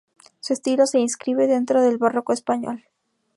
[0.39, 2.85] Su estilo se inscribe dentro del barroco español.